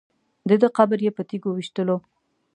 دده 0.49 0.67
قبر 0.77 0.99
یې 1.05 1.11
په 1.17 1.23
تیږو 1.29 1.49
ویشتلو. 1.53 1.97